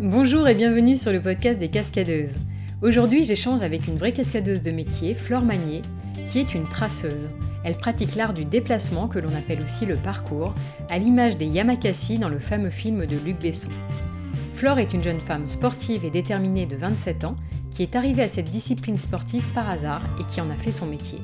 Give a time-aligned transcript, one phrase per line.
[0.00, 2.36] Bonjour et bienvenue sur le podcast des cascadeuses.
[2.82, 5.82] Aujourd'hui, j'échange avec une vraie cascadeuse de métier, Flore Magnier,
[6.28, 7.30] qui est une traceuse.
[7.64, 10.54] Elle pratique l'art du déplacement, que l'on appelle aussi le parcours,
[10.88, 13.70] à l'image des Yamakasi dans le fameux film de Luc Besson.
[14.54, 17.34] Flore est une jeune femme sportive et déterminée de 27 ans
[17.72, 20.86] qui est arrivée à cette discipline sportive par hasard et qui en a fait son
[20.86, 21.18] métier.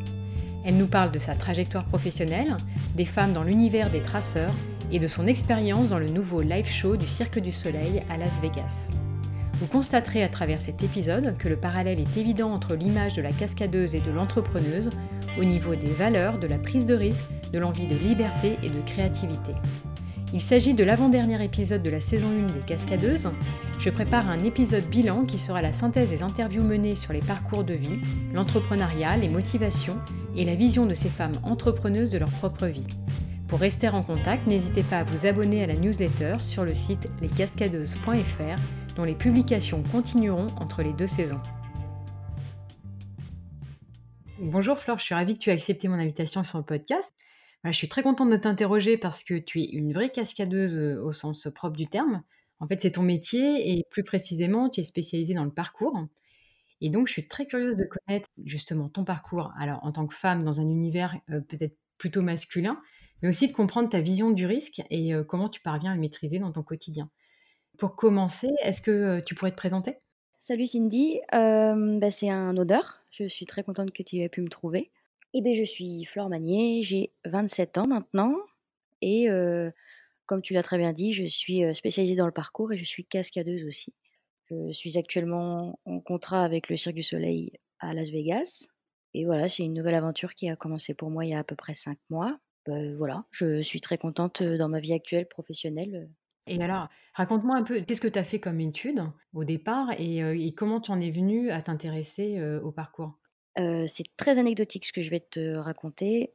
[0.64, 2.56] Elle nous parle de sa trajectoire professionnelle,
[2.96, 4.52] des femmes dans l'univers des traceurs
[4.94, 8.40] et de son expérience dans le nouveau live show du Cirque du Soleil à Las
[8.40, 8.89] Vegas.
[9.58, 13.32] Vous constaterez à travers cet épisode que le parallèle est évident entre l'image de la
[13.32, 14.90] cascadeuse et de l'entrepreneuse
[15.36, 18.80] au niveau des valeurs, de la prise de risque, de l'envie de liberté et de
[18.86, 19.53] créativité.
[20.32, 23.31] Il s'agit de l'avant-dernier épisode de la saison 1 des Cascadeuses.
[23.81, 27.64] Je prépare un épisode bilan qui sera la synthèse des interviews menées sur les parcours
[27.64, 27.98] de vie,
[28.32, 29.96] l'entrepreneuriat, les motivations
[30.36, 32.86] et la vision de ces femmes entrepreneuses de leur propre vie.
[33.55, 37.09] Pour rester en contact, n'hésitez pas à vous abonner à la newsletter sur le site
[37.20, 41.41] lescascadeuses.fr dont les publications continueront entre les deux saisons.
[44.41, 47.15] Bonjour Flore, je suis ravie que tu aies accepté mon invitation sur le podcast.
[47.65, 51.12] je suis très contente de t'interroger parce que tu es une vraie cascadeuse euh, au
[51.12, 52.25] sens propre du terme.
[52.59, 55.97] En fait, c'est ton métier et plus précisément, tu es spécialisée dans le parcours.
[56.81, 60.15] Et donc, je suis très curieuse de connaître justement ton parcours, alors en tant que
[60.17, 62.81] femme dans un univers euh, peut-être plutôt masculin,
[63.25, 66.39] mais aussi de comprendre ta vision du risque et comment tu parviens à le maîtriser
[66.39, 67.08] dans ton quotidien.
[67.78, 69.97] Pour commencer, est-ce que tu pourrais te présenter?
[70.41, 73.00] Salut Cindy, bah, c'est un honneur.
[73.12, 74.91] Je suis très contente que tu aies pu me trouver.
[75.33, 78.36] Et eh ben, je suis Flore Magnier, j'ai 27 ans maintenant.
[79.00, 79.27] Et
[80.27, 83.06] comme tu l'as très bien dit, je suis spécialisée dans le parcours et je suis
[83.06, 83.94] cascadeuse aussi.
[84.50, 88.66] Je suis actuellement en contrat avec le Cirque du Soleil à Las Vegas.
[89.14, 91.44] Et voilà, c'est une nouvelle aventure qui a commencé pour moi il y a à
[91.44, 92.38] peu près 5 mois.
[92.67, 96.09] Bah, voilà, je suis très contente dans ma vie actuelle professionnelle.
[96.47, 100.55] Et alors, raconte-moi un peu, qu'est-ce que tu as fait comme étude au départ et,
[100.56, 103.19] comment tu en es venue à t'intéresser au parcours?
[103.56, 106.34] C'est très anecdotique ce que je vais te raconter.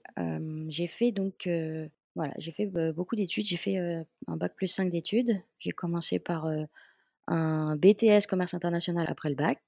[0.67, 1.47] j'ai fait donc,
[2.15, 3.45] voilà, j'ai fait beaucoup d'études.
[3.45, 5.41] J'ai fait un bac plus 5 d'études.
[5.59, 6.47] J'ai commencé par
[7.27, 9.59] un BTS commerce international après le bac.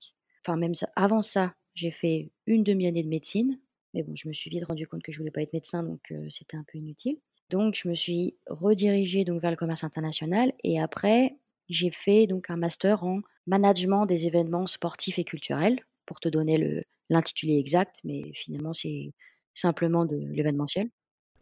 [0.43, 3.59] Enfin, même ça, avant ça, j'ai fait une demi-année de médecine.
[3.93, 6.13] Mais bon, je me suis vite rendu compte que je voulais pas être médecin, donc
[6.29, 7.17] c'était un peu inutile.
[7.49, 11.35] Donc, je me suis redirigée donc vers le commerce international et après,
[11.69, 16.85] j'ai fait donc un master en management des événements sportifs et culturels pour te donner
[17.09, 19.11] l'intitulé exact, mais finalement, c'est
[19.53, 20.89] simplement de l'événementiel.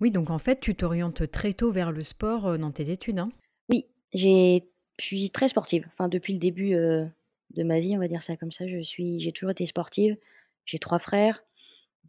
[0.01, 3.19] Oui, donc en fait, tu t'orientes très tôt vers le sport dans tes études.
[3.19, 3.29] Hein?
[3.69, 4.61] Oui, je
[4.99, 5.87] suis très sportive.
[5.93, 9.19] Enfin, depuis le début de ma vie, on va dire ça comme ça, je suis,
[9.19, 10.17] j'ai toujours été sportive.
[10.65, 11.43] J'ai trois frères,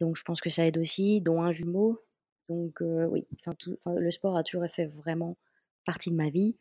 [0.01, 2.03] donc je pense que ça aide aussi, dont un jumeau.
[2.49, 3.25] Donc oui,
[3.85, 5.37] le sport a toujours fait vraiment
[5.85, 6.57] partie de ma vie.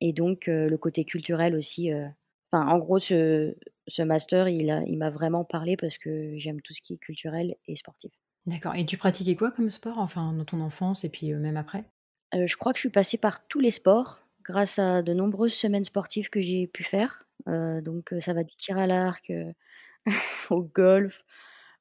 [0.00, 1.90] Et donc le côté culturel aussi.
[2.50, 3.54] Enfin, en gros, ce,
[3.86, 7.56] ce master, il, il m'a vraiment parlé parce que j'aime tout ce qui est culturel
[7.66, 8.12] et sportif.
[8.46, 8.74] D'accord.
[8.76, 11.84] Et tu pratiquais quoi comme sport, enfin, dans ton enfance et puis même après?
[12.32, 15.84] Je crois que je suis passée par tous les sports grâce à de nombreuses semaines
[15.84, 17.26] sportives que j'ai pu faire.
[17.46, 19.30] donc ça va du tir à l'arc
[20.50, 21.22] au golf,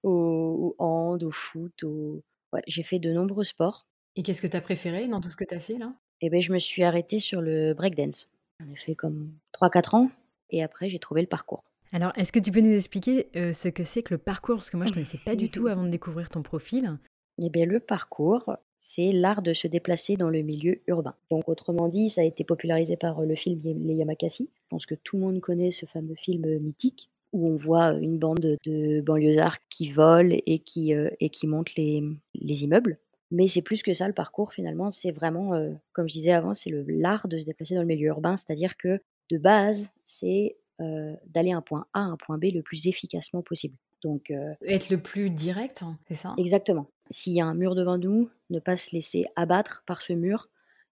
[0.04, 2.22] au, hand, au foot, au...
[2.54, 3.86] Ouais, j'ai fait de nombreux sports.
[4.16, 5.94] Et qu'est-ce que tu as préféré dans tout ce que tu as fait là?
[6.22, 8.28] Eh ben, je me suis arrêtée sur le breakdance.
[8.60, 10.12] J'en ai fait comme 3-4 ans
[10.50, 11.64] et après j'ai trouvé le parcours.
[11.92, 14.56] Alors, est-ce que tu peux nous expliquer ce que c'est que le parcours?
[14.56, 16.98] Parce que moi, je ne connaissais pas du tout avant de découvrir ton profil.
[17.42, 21.16] Eh bien, le parcours, c'est l'art de se déplacer dans le milieu urbain.
[21.32, 24.50] Donc, autrement dit, ça a été popularisé par le film Les Yamakasi.
[24.54, 28.18] Je pense que tout le monde connaît ce fameux film mythique où on voit une
[28.18, 32.04] bande de banlieusards qui volent et qui, euh, et qui montent les,
[32.34, 32.98] les immeubles.
[33.32, 36.54] Mais c'est plus que ça, le parcours, finalement, c'est vraiment, euh, comme je disais avant,
[36.54, 41.14] c'est l'art de se déplacer dans le milieu urbain, c'est-à-dire que de base, c'est euh,
[41.28, 43.76] d'aller un point A à un point B le plus efficacement possible.
[44.02, 44.32] Donc,
[44.66, 46.34] Être le plus direct, hein, c'est ça?
[46.38, 46.90] Exactement.
[47.12, 50.48] S'il y a un mur devant nous, ne pas se laisser abattre par ce mur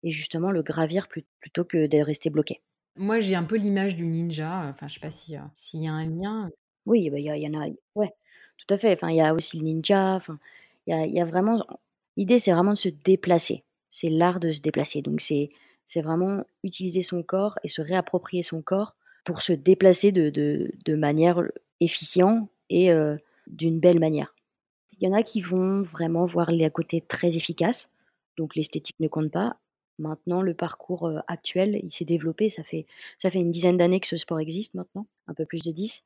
[0.04, 2.62] et justement le gravir plutôt que de rester bloqué.
[2.98, 5.92] Moi, j'ai un peu l'image du ninja, enfin, je sais pas si, s'il y a
[5.94, 6.50] un lien?
[6.86, 8.14] Oui, bah, il y en a ouais,
[8.58, 8.94] tout à fait.
[8.94, 10.40] Enfin, il y a aussi le ninja, enfin,
[10.88, 11.66] il y vraiment
[12.16, 13.64] l'idée, c'est vraiment de se déplacer.
[13.90, 15.02] C'est l'art de se déplacer.
[15.02, 15.50] Donc c'est
[15.88, 18.96] c'est vraiment utiliser son corps et se réapproprier son corps
[19.26, 21.42] pour se déplacer de de de manière,
[21.82, 22.92] efficiente et
[23.48, 24.34] d'une belle manière.
[25.00, 27.90] Il y en a qui vont vraiment voir les côtés très efficaces,
[28.38, 29.58] donc l'esthétique ne compte pas.
[30.00, 32.50] Maintenant, le parcours actuel, il s'est développé.
[32.50, 32.86] Ça fait,
[33.20, 36.04] ça fait une dizaine d'années que ce sport existe maintenant, un peu plus de 10.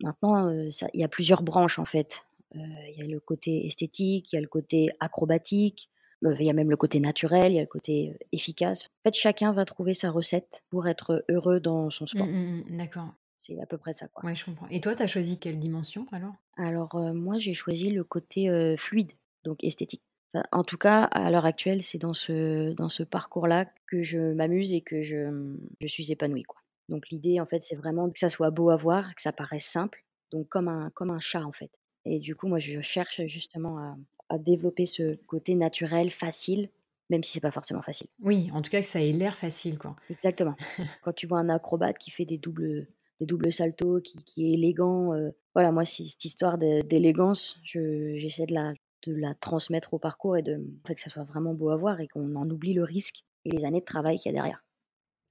[0.00, 2.26] Maintenant, ça, il y a plusieurs branches en fait.
[2.54, 5.90] il y a le côté esthétique, il y a le côté acrobatique,
[6.22, 8.84] il y a même le côté naturel, il y a le côté, efficace.
[9.04, 12.26] En fait, chacun va trouver sa recette pour être heureux dans son Mmh sport.
[12.26, 12.76] mh mh.
[12.78, 13.14] D'accord.
[13.38, 14.24] C'est à peu près ça, quoi.
[14.24, 14.68] Ouais, je comprends.
[14.68, 16.34] Et toi, tu as choisi quelle dimension alors?
[16.58, 19.12] Alors, moi, j'ai choisi le côté, fluide,
[19.44, 20.02] donc esthétique.
[20.34, 24.18] Enfin, en tout cas, à l'heure actuelle, c'est dans ce dans ce parcours-là que je
[24.34, 26.60] m'amuse et que je, je suis épanouie, quoi.
[26.88, 29.66] Donc l'idée, en fait, c'est vraiment que ça soit beau à voir, que ça paraisse
[29.66, 31.70] simple, donc comme un comme un chat, en fait.
[32.04, 33.96] Et du coup, moi, je cherche justement à
[34.28, 36.70] à développer ce côté naturel, facile,
[37.10, 38.08] même si c'est pas forcément facile.
[38.20, 39.96] Oui, en tout cas que ça ait l'air facile, quoi.
[40.10, 40.56] Exactement.
[41.02, 42.88] Quand tu vois un acrobate qui fait des doubles
[43.18, 48.16] des doubles saltos, qui qui est élégant, heu, voilà, moi, c'est cette histoire d'élégance, je
[48.18, 48.74] j'essaie de la
[49.06, 52.08] de la transmettre au parcours et de, que ça soit vraiment beau à voir et
[52.08, 54.64] qu'on en oublie le risque et les années de travail qu'il y a derrière.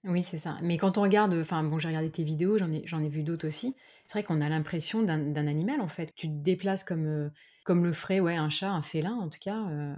[0.04, 0.60] Oui, c'est ça.
[0.62, 3.24] Mais quand on regarde, enfin bon, j'ai regardé tes vidéos, j'en ai j'en ai vu
[3.24, 3.76] d'autres aussi.
[4.06, 6.14] C'est vrai qu'on a l'impression d'un animal, en fait.
[6.16, 7.32] Tu te déplaces comme, heu,
[7.66, 9.96] comme le ferait, ouais, un chat, un félin, en tout cas, heu,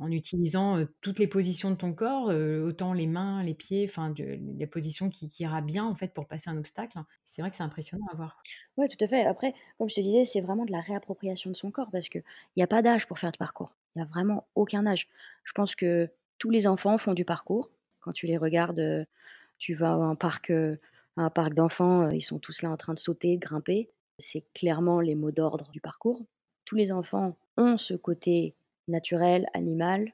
[0.00, 2.26] en utilisant, toutes les positions de ton corps,
[2.64, 4.24] autant les mains, les pieds, enfin de
[4.58, 6.98] les positions qui ira bien, en fait, pour passer un obstacle.
[7.24, 8.46] C'est vrai que c'est impressionnant à voir.
[8.76, 9.24] Ouais, tout à fait.
[9.26, 12.22] Après, comme je te disais, c'est vraiment de la réappropriation de son corps parce qu'il
[12.56, 13.74] y a pas d'âge pour faire du parcours.
[13.94, 15.08] Il y a vraiment aucun âge.
[15.44, 16.08] Je pense que
[16.38, 17.70] tous les enfants font du parcours.
[18.00, 19.06] Quand tu les regardes,
[19.58, 20.76] tu vas à un parc, à
[21.16, 23.90] un parc d'enfants, ils sont tous là en train de sauter, de grimper.
[24.18, 26.24] C'est clairement les mots d'ordre du parcours.
[26.70, 28.54] Tous les enfants ont ce côté
[28.86, 30.12] naturel, animal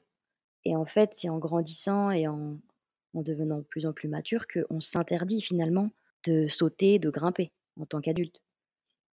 [0.65, 2.57] et en fait, c'est en grandissant et en
[3.13, 5.91] en devenant de plus en plus mature qu'on s'interdit finalement
[6.25, 8.41] de sauter, de grimper en tant qu'adulte.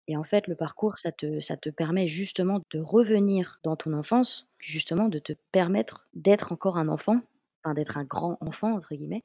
[0.09, 3.93] Et en fait, le parcours, ça te ça te permet justement de revenir dans ton
[3.93, 7.21] enfance, justement de te permettre d'être encore un enfant,
[7.63, 9.23] enfin d'être «un grand enfant» entre guillemets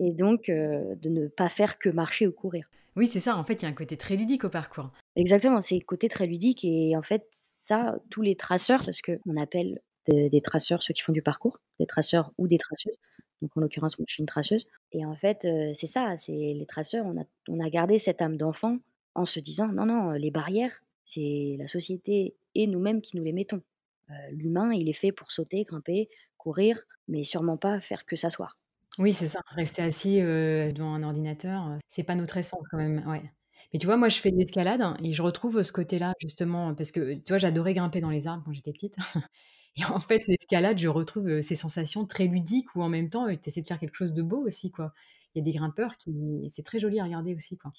[0.00, 2.70] et donc heu, de ne pas faire que marcher ou courir.
[2.96, 4.90] Oui, c'est ça, en fait, il y a un côté très ludique au parcours.
[5.18, 9.36] Exactement, c'est le côté très ludique et en fait, ça, tous les traceurs, parce qu'on
[9.36, 12.96] appelle des des traceurs ceux qui font du parcours, des traceurs ou des traceuses.
[13.42, 16.32] Donc en l'occurrence, moi, je suis une traceuse et en fait, heu, c'est ça, c'est
[16.32, 18.78] les traceurs, on a on a gardé cette âme d'enfant
[19.16, 23.32] en se disant: «Non, non, les barrières, c'est la société et nous-mêmes qui nous les
[23.34, 23.62] mettons.
[24.10, 28.56] Heu, l'humain, il est fait pour sauter, grimper, courir, mais sûrement pas faire que s'asseoir».
[28.98, 33.30] Oui, c'est ça, rester assis, devant un ordinateur, c'est pas notre essence quand même, ouais.
[33.72, 36.92] Mais tu vois, moi, je fais de l'escalade et je retrouve ce côté-là justement parce
[36.92, 38.96] que, tu vois, j'adorais grimper dans les arbres quand j'étais petite
[39.76, 43.38] et en fait, l'escalade, je retrouve, ces sensations très ludiques où en même temps, tu
[43.48, 44.92] essaies de faire quelque chose de beau aussi, quoi.
[45.34, 47.72] Il y a des grimpeurs qui c'est très joli à regarder aussi, quoi.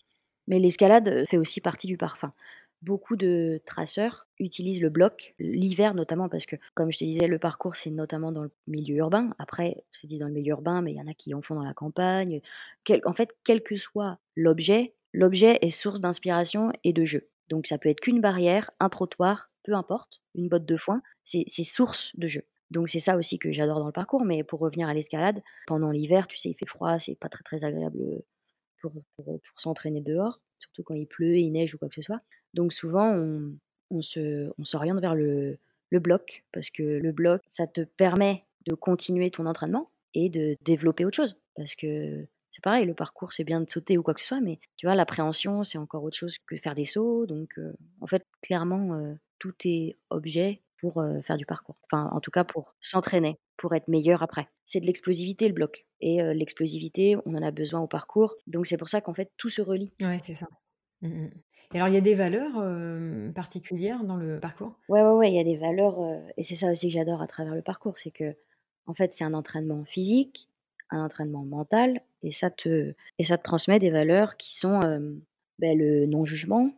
[0.48, 2.34] Mais l'escalade, fait aussi partie du par enfin,
[2.82, 7.40] beaucoup de traceurs utilisent le bloc, l'hiver notamment parce que, comme je te disais, le
[7.40, 9.32] parcours, c'est notamment dans le milieu urbain.
[9.40, 11.56] Après, c'est dit dans le milieu urbain, mais il y en a qui en font
[11.56, 12.42] dans la campagne,
[13.06, 17.30] en fait, quel que soit l'objet, l'objet est source d'inspiration et de jeu.
[17.50, 21.46] Donc ça peut être qu'une barrière, un trottoir, peu importe, une botte de foin, c'est
[21.64, 22.44] source de jeu.
[22.72, 25.92] Donc c'est ça aussi que j'adore dans le parcours, mais pour revenir à l'escalade, pendant
[25.92, 28.26] l'hiver, tu sais, il fait froid, c'est pas très, très agréable, heu,
[28.82, 32.22] pour pour, s'entraîner dehors, surtout quand il pleut, il neige ou quoi que ce soit.
[32.54, 33.54] Donc souvent, on
[33.92, 35.58] on s'oriente vers le
[35.90, 40.56] le bloc parce que le bloc, ça te permet de continuer ton entraînement et de
[40.64, 41.38] développer autre chose.
[41.56, 44.42] Parce que c'est pareil, le parcours, c'est bien de sauter ou quoi que ce soit,
[44.42, 47.26] mais tu vois, l'appréhension, c'est encore autre chose que faire des sauts.
[47.26, 47.60] Donc
[48.02, 51.78] en fait, clairement, tout est objet pour, faire du parcours.
[51.84, 54.48] Enfin, en tout cas, pour s'entraîner, pour être meilleur après.
[54.66, 58.36] C'est de l'explosivité, le bloc et l'explosivité, on en a besoin au parcours.
[58.48, 59.94] Donc c'est pour ça qu'en fait, tout se relie.
[60.02, 60.48] Ouais, c'est ça.
[61.02, 61.30] Mmh mh.
[61.72, 64.74] Et alors, il y a des valeurs, particulières dans le parcours?
[64.88, 66.00] Ouais, ouais, ouais, il y a des valeurs,
[66.36, 69.36] et c'est ça aussi que j'adore à travers le parcours, c'est qu'en fait, c'est un
[69.36, 70.49] entraînement physique,
[70.92, 75.22] un entraînement mental et ça te et ça te transmet des valeurs qui sont, hem,
[75.60, 76.72] beh, le non-jugement.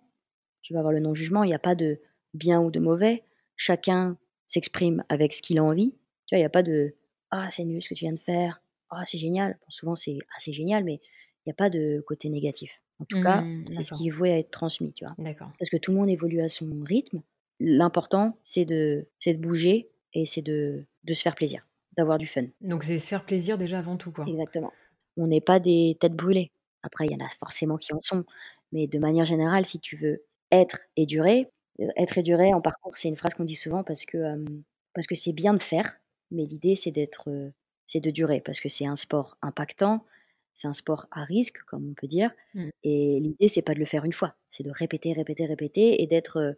[0.61, 1.99] Tu vas avoir le non-jugement, il y a pas de
[2.33, 3.23] bien ou de mauvais.
[3.55, 5.91] Chacun s'exprime avec ce qu'il a envie.
[6.27, 6.95] Tu vois, il y a pas de:
[7.31, 8.61] «Ah, c'est nul ce que tu viens de faire.
[8.89, 9.57] Ah, c'est génial».
[9.61, 10.99] Bon, souvent, c'est: «Ah, c'est génial», mais
[11.45, 12.71] il y a pas de côté négatif.
[12.99, 15.17] En tout cas, Mmh, c'est ce qui est voué à être transmis, tu vois?
[15.59, 17.21] Parce que tout le monde évolue à son rythme.
[17.59, 22.47] L'important, c'est de de bouger et c'est de de se faire plaisir, d'avoir du fun.
[22.61, 24.25] Donc c'est se faire plaisir déjà avant tout, quoi?
[24.25, 24.73] Exactement.
[25.17, 26.51] On n'est pas des têtes brûlées.
[26.83, 28.25] Après, il y en a forcément qui en sont,
[28.71, 32.61] mais de manière générale, si tu veux être et durer, heu, être et durer en
[32.61, 35.61] parcours, c'est une phrase qu'on dit souvent parce que, hem, parce que c'est bien de
[35.61, 35.97] faire,
[36.31, 37.53] mais l'idée c'est d'être, heu,
[37.87, 40.05] c'est de durer parce que c'est un sport impactant,
[40.53, 42.71] c'est un sport à risque, comme on peut dire Mmh.
[42.83, 46.07] et l'idée c'est pas de le faire une fois, c'est de répéter, répéter, répéter et
[46.07, 46.57] d'être,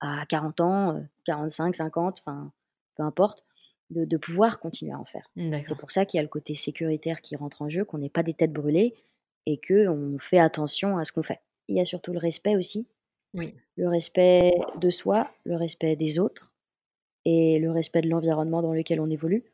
[0.00, 2.52] à 40 ans, heu, 45-50, enfin,
[2.96, 3.44] peu importe,
[3.90, 5.30] de de pouvoir continuer à en faire.
[5.66, 8.10] C'est pour ça qu'il y a le côté sécuritaire qui rentre en jeu, qu'on n'est
[8.10, 8.94] pas des têtes brûlées
[9.46, 11.40] et qu'on fait attention à ce qu'on fait.
[11.68, 12.88] Il y a surtout le respect aussi,
[13.34, 13.60] Oui.
[13.76, 16.52] le respect de soi, le respect des autres
[17.24, 19.44] et le respect de l'environnement dans lequel on évolue.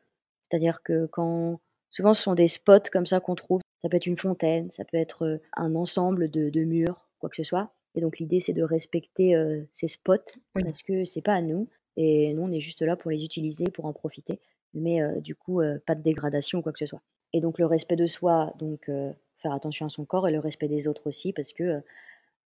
[0.43, 1.59] C'est-à-dire que quand
[1.91, 4.85] souvent ce sont des spots comme ça qu'on trouve, ça peut être une fontaine, ça
[4.85, 8.41] peut être, heu, un ensemble de de murs, quoi que ce soit et donc l'idée
[8.41, 10.17] c'est de respecter, heu, ces spots
[10.55, 10.63] Oui.
[10.63, 13.65] parce que c'est pas à nous et nous on est juste là pour les utiliser,
[13.65, 14.39] pour en profiter
[14.75, 17.01] mais heu, du coup, heu, pas de dégradation ou quoi que ce soit
[17.33, 20.39] et donc le respect de soi, donc heu, faire attention à son corps et le
[20.39, 21.81] respect des autres aussi parce que,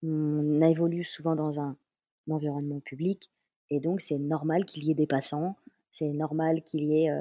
[0.03, 1.77] on évolue souvent dans un
[2.29, 3.31] environnement public
[3.71, 5.57] et donc c'est normal qu'il y ait des passants,
[5.91, 7.11] c'est normal qu'il y ait,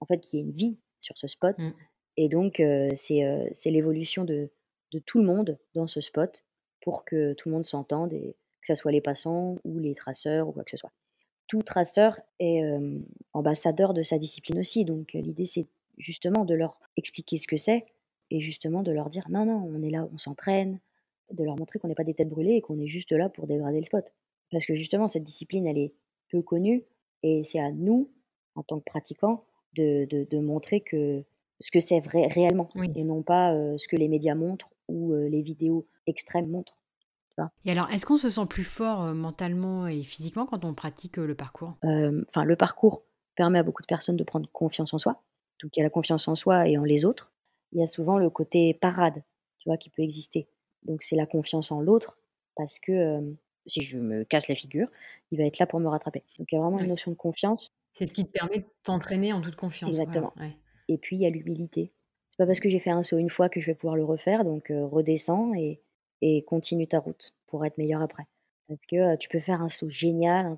[0.00, 1.72] en fait, qu'il y ait une vie sur ce spot Mmh.
[2.18, 4.50] et donc heu, c'est, l'évolution de
[4.92, 6.44] de tout le monde dans ce spot
[6.82, 10.48] pour que tout le monde s'entende et que ça soit les passants ou les traceurs
[10.48, 10.92] ou quoi que ce soit.
[11.52, 12.62] Tout traceur est,
[13.34, 15.66] ambassadeur de sa discipline aussi donc l'idée c'est
[15.98, 17.84] justement de leur expliquer ce que c'est
[18.30, 20.80] et justement de leur dire: «Non, non, on est là, on s'entraîne»,
[21.30, 23.46] de leur montrer qu'on n'est pas des têtes brûlées et qu'on est juste là pour
[23.46, 24.14] dégrader le spot.
[24.50, 25.92] Parce que justement cette discipline elle est
[26.30, 26.84] peu connue
[27.22, 28.10] et c'est à nous,
[28.54, 29.44] en tant que pratiquants,
[29.74, 31.22] de de de montrer que
[31.60, 32.90] ce que c'est vrai réellement Oui.
[32.94, 36.78] et non pas, ce que les médias montrent ou les vidéos extrêmes montrent?
[37.64, 41.18] Et alors, est-ce qu'on se sent plus fort, heu, mentalement et physiquement quand on pratique,
[41.18, 41.76] heu, le parcours?
[41.82, 45.22] Hem, enfin le parcours permet à beaucoup de personnes de prendre confiance en soi.
[45.62, 47.32] Donc il y a la confiance en soi et en les autres.
[47.72, 49.22] Il y a souvent le côté parade,
[49.58, 50.48] tu vois, qui peut exister.
[50.84, 52.18] Donc c'est la confiance en l'autre
[52.56, 53.20] parce que,
[53.66, 54.88] si je me casse la figure,
[55.30, 56.24] il va être là pour me rattraper.
[56.38, 58.66] Donc il y a vraiment une notion de confiance C'est ce qui te permet de
[58.82, 60.58] t'entraîner en toute confiance, voilà, exactement ouais.
[60.88, 61.92] et puis il y a l'humilité.
[62.28, 64.04] C'est pas parce que j'ai fait un saut une fois que je vais pouvoir le
[64.04, 65.82] refaire donc heu, redescends et
[66.22, 68.24] et continue ta route pour être meilleur après.
[68.68, 70.56] Parce que, tu peux faire un saut génial,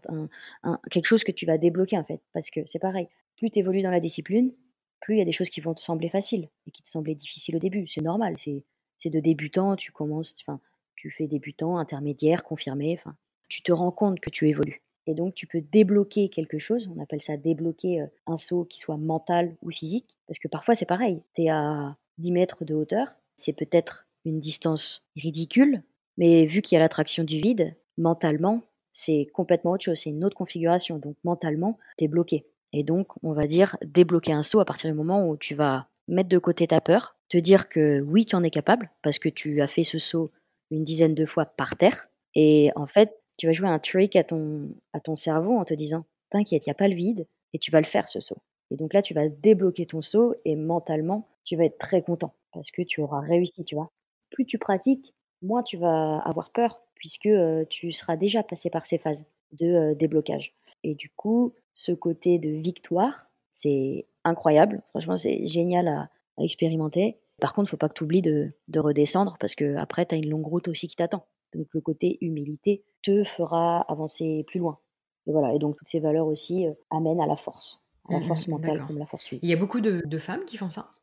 [0.62, 2.20] un quelque chose que tu vas débloquer en fait.
[2.32, 4.52] Parce que c'est pareil, plus tu évolues dans la discipline,
[5.00, 7.16] plus il y a des choses qui vont te sembler faciles et qui te semblaient
[7.16, 7.86] difficiles au début.
[7.88, 10.60] C'est normal, c'est de débutant, tu commences enfin,
[10.94, 13.16] tu fais débutant, intermédiaire, confirmé, enfin,
[13.48, 17.02] tu te rends compte que tu évolues et donc tu peux débloquer quelque chose, on
[17.02, 20.16] appelle ça débloquer, un saut qui soit mental ou physique.
[20.26, 24.40] Parce que parfois c'est pareil, tu es à 10 mètres de hauteur, c'est peut-être une
[24.40, 25.82] distance ridicule,
[26.16, 28.62] mais vu qu'il y a l'attraction du vide, mentalement,
[28.92, 30.98] c'est complètement autre chose, c'est une autre configuration.
[30.98, 34.90] Donc mentalement, tu es bloqué et donc on va dire débloquer un saut à partir
[34.90, 38.36] du moment où tu vas mettre de côté ta peur, te dire que oui, tu
[38.36, 40.30] en es capable parce que tu as fait ce saut
[40.70, 44.24] une dizaine de fois par terre et en fait, tu vas jouer un trick à
[44.24, 47.58] ton à ton cerveau en te disant: «T'inquiète, il y a pas le vide et
[47.58, 48.38] tu vas le faire ce saut»
[48.70, 52.34] et donc là, tu vas débloquer ton saut et mentalement, tu vas être très content
[52.52, 53.90] parce que tu auras réussi, tu vois?
[54.34, 58.86] Plus tu pratiques, moins tu vas avoir peur puisque, heu, tu seras déjà passé par
[58.86, 64.82] ces phases de, heu, déblocage et du coup, ce côté de victoire, c'est incroyable.
[64.90, 67.20] Franchement, c'est génial à à expérimenter.
[67.40, 70.28] Par contre, faut pas que tu oublies de de redescendre parce qu'après, tu as une
[70.30, 71.26] longue route aussi qui t'attend.
[71.54, 74.80] Donc le côté humilité te fera avancer plus loin
[75.26, 78.14] et voilà et donc toutes ces valeurs aussi, heu, amènent à la force, à Mmh
[78.14, 79.44] la force mh, mentale comme la force physique.
[79.44, 80.94] Il y a beaucoup de de femmes qui font ça?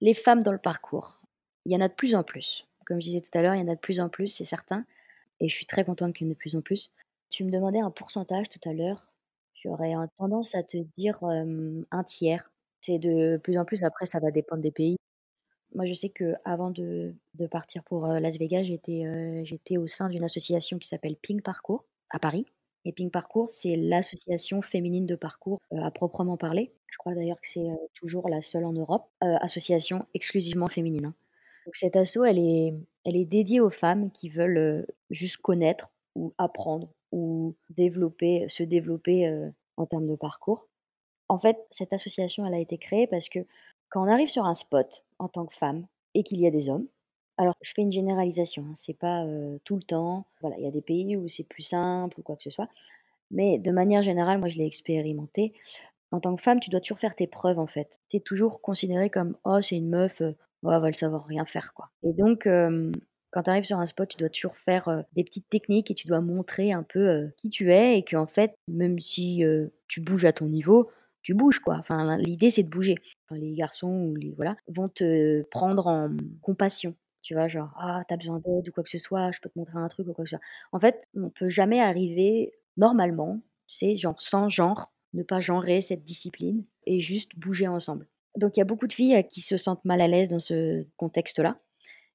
[0.00, 1.20] Les femmes dans le parcours,
[1.64, 2.66] il y en a de plus en plus.
[2.86, 4.44] Comme je disais tout à l'heure, il y en a de plus en plus, c'est
[4.44, 4.84] certain
[5.40, 6.92] et je suis très contente qu'il y en ait de plus en plus.
[7.30, 9.08] Tu me demandais un pourcentage tout à l'heure.
[9.54, 12.50] J'aurais un tendance à te dire, hem, 1/3.
[12.82, 14.96] C'est de plus en plus, après ça va dépendre des pays.
[15.74, 19.86] Moi, je sais qu'avant de de partir pour, heu, Las Vegas, j'étais, heu, j'étais au
[19.88, 22.46] sein d'une association qui s'appelle Pink Parcours à Paris
[22.86, 26.72] et Pink Parcours, c'est l'association féminine de parcours, à proprement parler.
[26.88, 31.14] Je crois d'ailleurs que c'est, toujours la seule en Europe, association exclusivement féminine, hein.
[31.66, 35.92] Donc cette asso, elle est elle est dédiée aux femmes qui veulent, heu, juste connaître
[36.14, 40.68] ou apprendre ou développer se développer, heu, en termes de parcours.
[41.28, 43.40] En fait, cette association, elle a été créée parce que
[43.90, 46.68] quand on arrive sur un spot en tant que femme et qu'il y a des
[46.70, 46.86] hommes,
[47.38, 50.26] alors je fais une généralisation, hein, c'est pas, heu, tout le temps.
[50.42, 52.68] Voilà, il y a des pays où c'est plus simple ou quoi que ce soit,
[53.30, 55.52] mais de manière générale, moi je l'ai expérimenté.
[56.12, 58.00] En tant que femme, tu dois toujours faire tes preuves en fait.
[58.10, 60.22] Tu es toujours considérée comme: «Oh c'est une meuf,
[60.70, 62.48] va le savoir rien faire quoi» et donc
[63.30, 66.06] quand tu arrives sur un spot, tu dois toujours faire, des petites techniques et tu
[66.06, 69.42] dois montrer un peu, qui tu es et qu'en fait, même si,
[69.88, 70.90] tu bouges à ton niveau,
[71.22, 71.76] tu bouges quoi.
[71.80, 72.96] Enfin l'idée c'est de bouger.
[73.30, 76.10] Les garçons ou les voilà, vont te prendre en
[76.42, 77.48] compassion, tu vois?
[77.48, 79.78] Genre: «Ah tu as besoin d'aide ou quoi que ce soit, je peux te montrer
[79.78, 80.44] un truc ou quoi que ce soit».
[80.72, 85.80] En fait, on peut jamais arriver normalement, tu sais, genre sans genre, ne pas genrer
[85.82, 88.06] cette discipline et juste bouger ensemble.
[88.36, 90.84] Donc il y a beaucoup de filles, qui se sentent mal à l'aise dans ce
[90.96, 91.58] contexte-là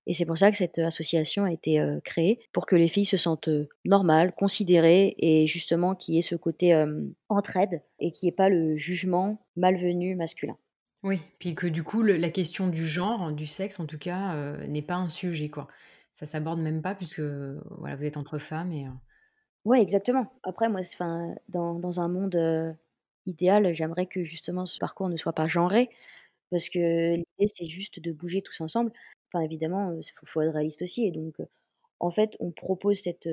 [0.09, 3.15] et c'est pour ça que cette, association a été, créée pour que les filles se
[3.15, 3.49] sentent,
[3.85, 8.35] normales, considérées et justement qu'il y ait ce côté, hem, entraide et qu'il y ait
[8.35, 10.57] pas le jugement malvenu masculin.
[11.03, 14.35] Oui, puis que du coup, le la question du genre, du sexe en tout cas,
[14.67, 15.67] n'est pas un sujet quoi.
[16.11, 18.87] Ça s'aborde même pas puisque, voilà, vous êtes entre femmes et
[19.63, 20.25] Ouais, exactement.
[20.41, 20.81] Après moi,
[21.49, 22.75] dans dans un monde,
[23.29, 25.89] idéal, j'aimerais que justement ce parcours ne soit pas genré
[26.51, 28.93] parce que l'idée, c'est juste de bouger tous ensemble.
[29.33, 31.35] Enfin évidemment, heu, faut être réaliste aussi et donc,
[31.99, 33.29] en fait, on propose cette,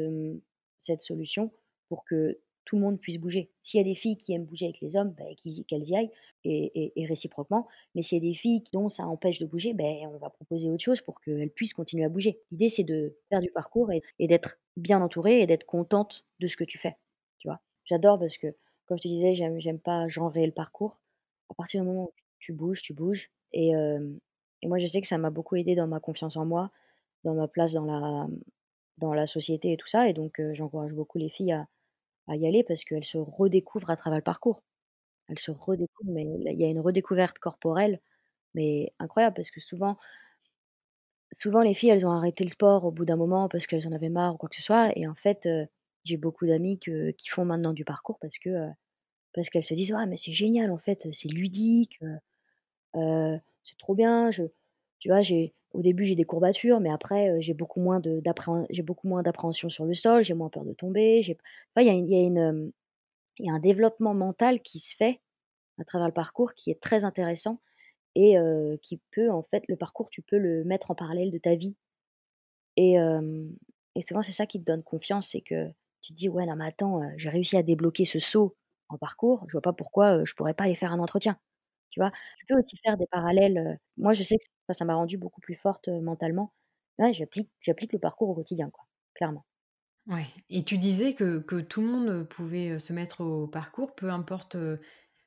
[0.78, 1.50] cette solution
[1.88, 3.50] pour que tout le monde puisse bouger.
[3.62, 6.10] S'il y a des filles qui aiment bouger avec les hommes, y qu'elles y aillent
[6.44, 7.68] et et réciproquement.
[7.94, 10.68] Mais s'il y a des filles dont ça empêche de bouger, beh, on va proposer
[10.70, 12.40] autre chose pour qu'elles puissent continuer à bouger.
[12.50, 16.48] L'idée, c'est de faire du parcours et et d'être bien entourée et d'être contente de
[16.48, 16.96] ce que tu fais,
[17.38, 17.60] tu vois?
[17.84, 18.48] J'adore parce que,
[18.86, 20.98] comme je te disais, j'aime pas genrer le parcours.
[21.50, 23.72] À partir du moment où tu bouges, tu bouges et
[24.64, 26.70] moi, je sais que ça m'a beaucoup aidée dans ma confiance en moi,
[27.24, 31.52] dans ma place dans la, société et tout ça et donc j'encourage beaucoup les filles
[32.28, 34.62] à y aller parce qu'elles se redécouvrent à travers le parcours.
[35.28, 38.00] Elles se redécouvrent, mais il y a une redécouverte corporelle,
[38.54, 39.98] mais incroyable parce que souvent
[41.32, 43.92] souvent les filles, elles ont arrêté le sport au bout d'un moment parce qu'elles en
[43.92, 45.48] avaient marre ou quoi que ce soit et en fait,
[46.06, 48.68] j'ai beaucoup d'amies que qui font maintenant du parcours parce que,
[49.34, 52.00] parce qu'elles se disent: «Ah mais c'est génial en fait, c'est ludique,
[53.64, 54.44] c'est trop bien, je»
[54.98, 55.22] tu vois?
[55.22, 58.22] J'ai au début, j'ai des courbatures, mais après, j'ai beaucoup moins de
[58.70, 61.36] j'ai beaucoup moins d'appréhension sur le sol, j'ai moins peur de tomber, j'ai
[61.78, 62.52] il y a y a
[63.40, 65.20] y a un développement mental qui se fait
[65.78, 67.60] à travers le parcours qui est très intéressant
[68.16, 68.36] et
[68.82, 71.76] qui peut en fait le parcours, tu peux le mettre en parallèle de ta vie
[72.76, 72.96] et
[73.98, 75.70] et souvent, c'est ça qui te donne confiance, c'est que
[76.06, 78.56] tu te dis: «Ouais, non mais attends, heu, j'ai réussi à débloquer ce saut
[78.88, 81.38] en parcours, je vois pas pourquoi, heu, je pourrais pas aller faire un entretien».
[81.90, 82.12] Tu vois?
[82.38, 85.18] Tu peux aussi faire des parallèles, heu moi je sais que ça ça m'a rendue
[85.18, 86.52] beaucoup plus forte, mentalement.
[86.98, 89.44] Ouais, j'applique j'applique le parcours au quotidien, quoi, clairement.
[90.06, 94.08] Ouais et tu disais que que tout le monde, pouvait, se mettre au parcours, peu
[94.10, 94.56] importe,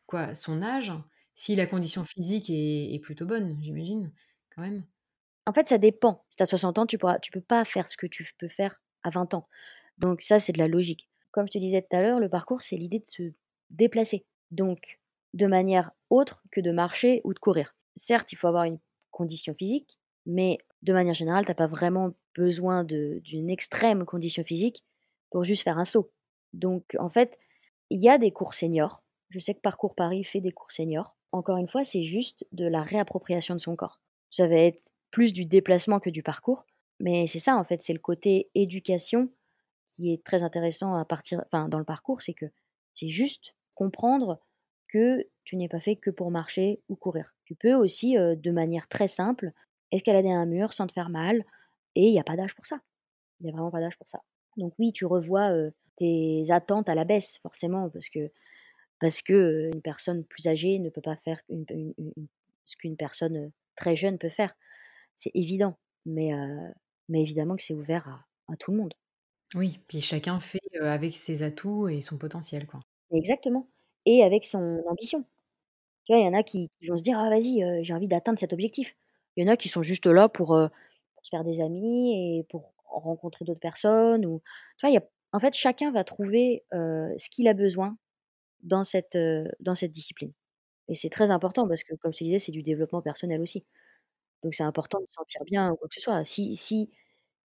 [0.06, 0.94] quoi, son âge?
[1.36, 4.14] Si la condition physique est est plutôt bonne, j'imagine,
[4.56, 4.86] quand même?
[5.48, 6.26] En fait, ça dépend.
[6.30, 8.50] Si tu as 60 ans, tu pourras tu peux pas faire ce que tu peux
[8.50, 9.48] faire à 20 ans.
[10.00, 11.10] Donc ça, c'est de la logique.
[11.32, 13.34] Comme je te disais tout à l'heure, le parcours, c'est l'idée de se
[13.70, 15.00] déplacer, donc
[15.34, 17.76] de manière autre que de marcher ou de courir.
[17.96, 18.80] Certes, il faut avoir une
[19.12, 24.84] condition physique, mais de manière générale, tu as pas vraiment besoin d'une extrême condition physique
[25.30, 26.12] pour juste faire un saut.
[26.54, 27.38] Donc en fait,
[27.90, 29.04] il y a des cours seniors.
[29.30, 31.16] Je sais que Parcours Paris fait des cours seniors.
[31.32, 34.00] Encore une fois, c'est juste de la réappropriation de son corps.
[34.32, 36.66] Ça va être plus du déplacement que du parcours,
[37.00, 39.30] mais c'est ça en fait, c'est le côté éducation
[39.90, 42.46] qui est très intéressant à partir enfin dans le parcours, c'est que
[42.94, 44.40] c'est juste comprendre
[44.88, 47.34] que tu n'es pas fait que pour marcher ou courir.
[47.46, 49.52] Tu peux aussi, de manière très simple,
[49.92, 51.44] escalader un mur sans te faire mal
[51.96, 52.80] et il y a pas d'âge pour ça.
[53.40, 54.22] Il y a vraiment pas d'âge pour ça.
[54.58, 55.52] Donc oui, tu revois,
[55.98, 58.32] tes attentes à la baisse forcément parce que
[59.00, 61.40] parce que, une personne plus âgée ne peut pas faire
[62.66, 64.54] ce qu'une personne, très jeune peut faire.
[65.16, 66.32] C'est évident, mais
[67.10, 68.94] mais évidemment que c'est ouvert à tout le monde.
[69.56, 72.82] Oui, puis chacun fait, heu, avec ses atouts et son potentiel, quoi.
[73.12, 73.68] Exactement
[74.06, 75.24] et avec son ambition.
[76.06, 77.94] Tu vois, il y en a qui qui vont se dire: «Ah vas-y, heu, j'ai
[77.94, 78.96] envie d'atteindre cet objectif».
[79.38, 80.70] Il y en a qui sont juste là pour, heu,
[81.16, 84.42] pour se faire des amis et pour rencontrer d'autres personnes ou
[84.80, 87.98] tu vois, il y a en fait, chacun va trouver, heu, ce qu'il a besoin
[88.64, 90.34] dans cette, heu, dans cette discipline
[90.90, 93.66] et c'est très important parce que comme je te disais, c'est du développement personnel aussi.
[94.44, 96.24] Donc c'est important de se sentir bien ou quoi que ce soit.
[96.26, 96.92] Si si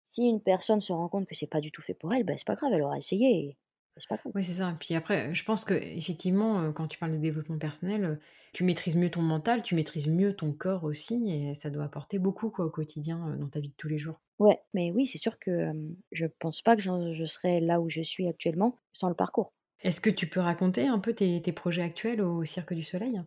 [0.05, 2.37] si une personne se rend compte que c'est pas du tout fait pour elle, bah,
[2.37, 3.57] c'est pas grave, elle aura essayé et
[3.97, 4.33] et c'est pas grave.
[4.35, 4.75] Oui, c'est ça.
[4.79, 8.19] Puis après, je pense qu'effectivement, heu, quand tu parles de développement personnel,
[8.53, 12.19] tu maîtrises mieux ton mental, tu maîtrises mieux ton corps aussi et ça doit apporter
[12.19, 14.21] beaucoup, quoi, au quotidien, dans ta vie de tous les jours.
[14.39, 17.89] Ouais, mais oui, c'est sûr que, hem, je pense pas que je serais là où
[17.89, 19.51] je suis actuellement sans le parcours.
[19.79, 23.23] Est-ce que tu peux raconter un peu tes tes projets actuels au Cirque du Soleil?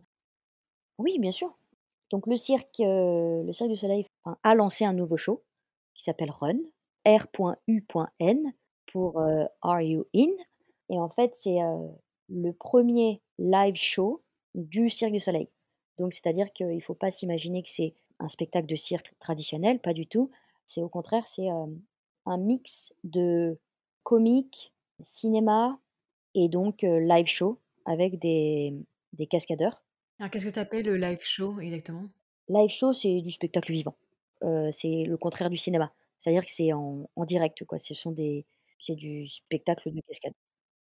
[0.97, 1.57] Oui, bien sûr.
[2.11, 5.43] Donc le cirque, le Cirque du Soleil, enfin, a lancé un nouveau show
[5.99, 6.57] qui s'appelle Run,
[7.05, 8.53] R.U.N
[8.91, 10.31] pour, heu, Are You In?
[10.89, 11.89] Et en fait, c'est, heu,
[12.29, 14.23] le premier live show
[14.55, 15.49] du Cirque du Soleil.
[15.97, 20.07] Donc c'est-à-dire qu'il faut pas s'imaginer que c'est un spectacle de cirque traditionnel, pas du
[20.07, 20.31] tout.
[20.65, 21.81] C'est au contraire, c'est, hem,
[22.25, 23.59] un mix de
[24.03, 25.79] comique, cinéma
[26.33, 28.73] et donc live show avec des
[29.13, 29.83] des cascadeurs.
[30.19, 32.07] Alors qu'est-ce que tu appelles, heu, live show exactement?
[32.47, 33.95] Live show, c'est du spectacle vivant.
[34.71, 35.91] C'est le contraire du cinéma.
[36.19, 37.77] C'est-à-dire que c'est en direct, quoi.
[37.79, 38.45] Ce sont des
[38.79, 40.33] c'est du spectacle de cascade.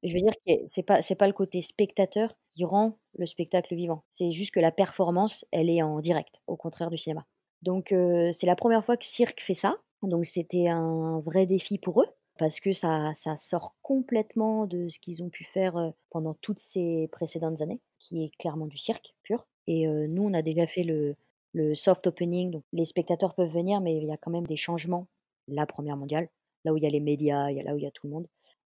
[0.03, 3.75] Je veux dire que c'est pas c'est pas le côté spectateur qui rend le spectacle
[3.75, 4.03] vivant.
[4.09, 7.25] C'est juste que la performance, elle est en direct, au contraire du cinéma.
[7.63, 7.89] Donc
[8.33, 12.07] c'est la première fois que Cirque fait ça, donc c'était un vrai défi pour eux,
[12.37, 17.09] parce que ça ça sort complètement de ce qu'ils ont pu faire, pendant toutes ces
[17.11, 21.15] précédentes années, qui est clairement du cirque pur et nous, on a déjà fait le
[21.53, 24.55] le soft opening, donc les spectateurs peuvent venir, mais il y a quand même des
[24.55, 25.07] changements,
[25.47, 26.29] la première mondiale,
[26.65, 27.91] là où il y a les médias, il y a là où il y a
[27.91, 28.27] tout le monde.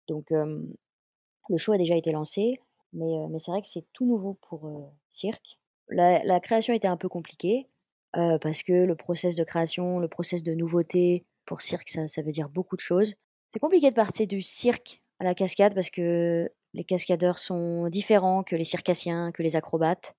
[0.07, 2.59] Donc le show a déjà été lancé.
[2.93, 5.59] mais, mais c'est vrai que c'est tout nouveau pour, cirque.
[5.89, 7.67] La la création était un peu compliquée,
[8.13, 12.31] parce que le process de création, le process de nouveauté pour cirque, ça ça veut
[12.31, 13.15] dire beaucoup de choses.
[13.49, 18.43] C'est compliqué de passer du cirque à la cascade parce que les cascadeurs sont différents
[18.43, 20.15] que les circassiens, que les acrobates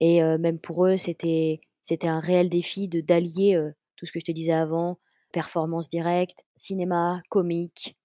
[0.00, 3.60] et même pour eux, c'était c'était un réel défi de d'allier,
[3.96, 4.98] tout ce que je te disais avant,
[5.32, 7.96] performance directe, cinéma, comique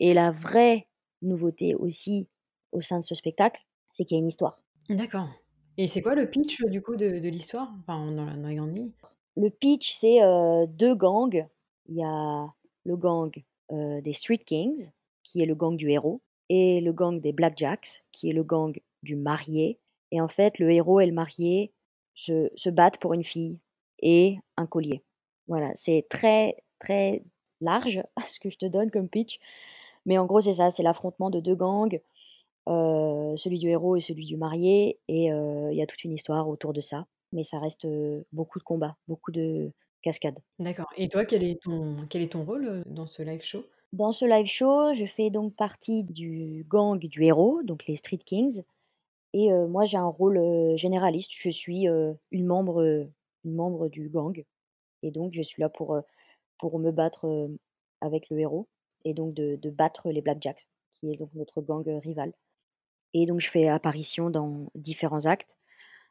[0.00, 0.88] et la vraie
[1.22, 2.28] nouveauté aussi
[2.72, 3.60] au sein de ce spectacle,
[3.90, 4.60] c'est qu'il y a une histoire.
[4.88, 5.28] D'accord
[5.76, 7.74] et c'est quoi le pitch, du coup, de de l'histoire?
[7.80, 8.92] Enfin, dans la dans les grandes lignes?
[9.36, 11.48] Le pitch, c'est, heu, 2 gangs.
[11.86, 12.46] Il y a
[12.84, 13.32] le gang,
[13.70, 14.90] des Street Kings,
[15.24, 18.78] qui est le gang du héros et le gang des Blackjacks, qui est le gang
[19.02, 19.80] du marié
[20.12, 21.72] et en fait, le héros et le marié
[22.14, 23.58] se se battent pour une fille
[24.00, 25.04] et un collier.
[25.48, 27.24] Voilà, c'est très, très
[27.60, 29.38] large ce que je te donne comme pitch,
[30.06, 32.00] mais en gros, c'est ça, c'est l'affrontement de 2 gangs,
[32.68, 36.12] heu, celui du héros et celui du marié et heu, il y a toute une
[36.12, 39.72] histoire autour de ça, mais ça reste, heu, beaucoup de combats, beaucoup de
[40.02, 40.40] cascades.
[40.58, 43.64] D'accord et toi, quel est ton quel est ton rôle, dans ce live show?
[43.94, 48.18] Dans ce live show, je fais donc partie du gang du héros, donc les Street
[48.18, 48.62] Kings
[49.34, 50.40] et moi j'ai un rôle,
[50.76, 51.32] généraliste.
[51.34, 53.08] Je suis, une membre,
[53.44, 54.44] une membre du gang
[55.02, 55.98] et donc je suis là pour,
[56.58, 57.50] pour me battre,
[58.00, 58.68] avec le héros
[59.04, 62.32] et donc de de battre les Blackjacks, qui est donc notre gang, heu, rival
[63.12, 65.56] et donc je fais apparition dans différents actes.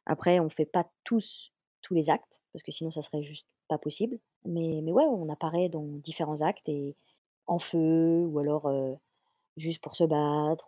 [0.06, 3.78] Après on fait pas tous, tous les actes parce que sinon ça serait juste pas
[3.78, 6.96] possible, mais mais ouais, on apparaît dans différents actes et
[7.48, 8.72] en feu ou alors,
[9.58, 10.68] juste pour se battre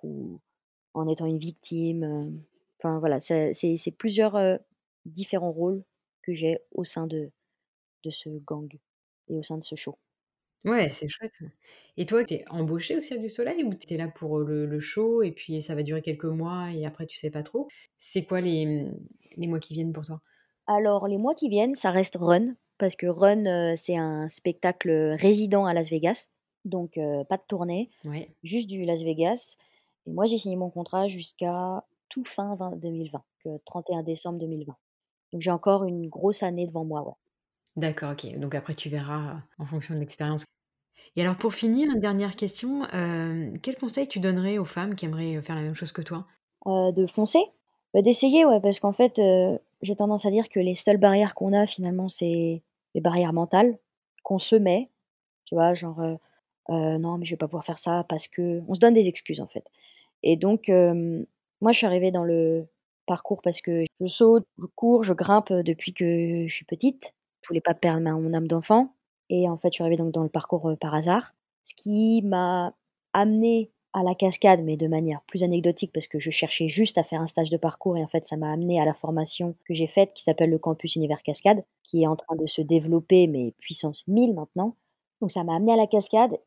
[0.96, 2.34] en étant une victime, heu,
[2.80, 3.54] enfin voilà, c'est
[3.98, 4.60] plusieurs, heu,
[5.06, 5.86] différents rôles
[6.24, 7.32] que j'ai au sein de
[8.04, 8.70] de ce gang
[9.30, 9.98] et au sein de ce show.
[10.66, 11.32] Ouais, c'est chouette
[11.98, 14.46] et toi, tu es embauchée au Cirque du Soleil ou tu es là pour, heu,
[14.46, 17.44] le le show et puis ça va durer quelques mois et après tu sais pas
[17.44, 17.68] trop?
[18.00, 20.22] C'est quoi les, mmh, les mois qui viennent pour toi?
[20.68, 25.66] Alors les mois qui viennent, ça reste Run parce que Run, c'est un spectacle, résident
[25.66, 26.28] à Las Vegas,
[26.66, 26.96] donc
[27.30, 28.36] pas de tournée, Ouais.
[28.44, 29.58] juste du Las Vegas
[30.08, 34.78] et moi j'ai signé mon contrat jusqu'à tout fin vingt 2020, donc 31 décembre 2020.
[35.34, 37.14] Donc j'ai encore une grosse année devant moi, ouais.
[37.78, 40.46] D'accord, OK, donc après tu verras, heu, en fonction de l'expérience.
[41.18, 45.06] Et alors pour finir, une dernière question, hem, quel conseil tu donnerais aux femmes qui
[45.06, 46.28] aimeraient, heu, faire la même chose que toi?
[46.66, 47.44] De foncer?
[47.94, 49.22] Bah, d'essayer, ouais, parce qu'en fait,
[49.82, 52.64] j'ai tendance à dire que les seules barrières qu'on a finalement, c'est
[52.96, 53.78] les barrières mentales
[54.24, 54.90] qu'on se met,
[55.46, 55.74] tu vois?
[55.76, 56.02] Genre,
[56.70, 59.42] «Non, mais je vais pas pouvoir faire ça parce que» on se donne des excuses,
[59.42, 59.66] en fait
[60.26, 62.68] et donc moi, je suis arrivée dans le
[63.06, 67.14] parcours parce que je saute, je cours, je grimpe, depuis que je suis petite.
[67.44, 68.94] Je voulais pas perdre mon âme d'enfant
[69.30, 71.34] et en fait, je suis arrivée donc dans le parcours, par hasard.
[71.64, 72.74] Ce qui m'a
[73.14, 77.04] amenée à la cascade, mais de manière plus anecdotique parce que je cherchais juste à
[77.04, 79.74] faire un stage de parcours et en fait, ça m'a amenée à la formation que
[79.74, 83.28] j'ai faite qui s'appelle le campus univers cascade, qui est en train de se développer,
[83.28, 84.76] mais puissance 1000 maintenant.
[85.22, 86.38] Donc ça m'a amenée à la cascade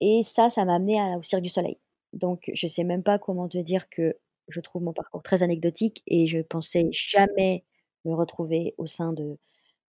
[0.00, 1.78] et ça, ça m'a amenée à au Cirque du Soleil.
[2.12, 4.16] Donc je sais même pas comment te dire que
[4.48, 7.64] je trouve mon parcours très anecdotique et je pensais jamais
[8.04, 9.38] me retrouver au sein de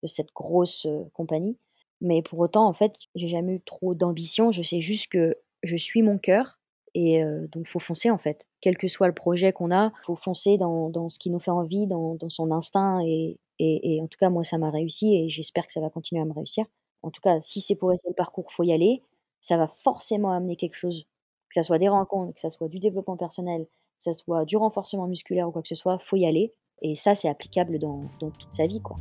[0.04, 1.58] de cette grosse, compagnie.
[2.02, 4.52] Mais pour autant, en fait, j'ai jamais eu trop d'ambition.
[4.52, 6.60] Je sais juste que je suis mon cœur
[6.96, 8.48] et heu, donc faut foncer, en fait.
[8.62, 11.52] Quel que soit le projet qu'on a, faut foncer dans dans ce qui nous fait
[11.52, 15.14] envie, dans dans son instinct et et et en tout cas, moi, ça m'a réussi
[15.16, 16.66] et j'espère que ça va continuer à me réussir.
[17.04, 19.04] En tout cas, si c'est pour essayer le parcours, faut y aller.
[19.42, 21.06] Ça va forcément amener quelque chose,
[21.50, 24.58] que ça soit des rencontres, que ça soit du développement personnel, que ça soit du
[24.58, 28.06] renforcement musculaire ou quoi que ce soit, faut y aller et ça, c'est applicable dans
[28.20, 28.96] dans toute sa vie, quoi.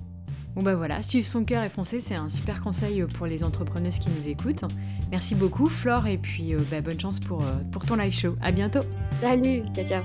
[0.55, 3.99] Bon bah voilà, suivre son cœur et foncer, c'est un super conseil, pour les entrepreneuses
[4.01, 4.65] qui nous écoutent.
[5.11, 8.35] Merci beaucoup Flore et puis, heu, bah, bonne chance pour, heu, pour ton live show.
[8.43, 8.81] À bientôt.
[9.21, 10.03] Salut, ciao, ciao.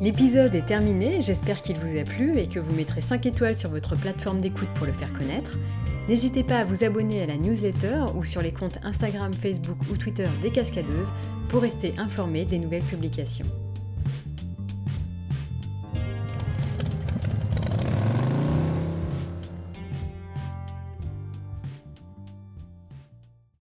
[0.00, 3.70] L'épisode est terminé, j'espère qu'il vous a plu et que vous mettrez 5 étoiles sur
[3.70, 5.58] votre plateforme d'écoute pour le faire connaître.
[6.06, 9.96] N'hésitez pas à vous abonner à la newsletter ou sur les comptes Instagram, Facebook ou
[9.96, 11.12] Twitter des Cascadeuses
[11.48, 13.46] pour rester informé des nouvelles publications.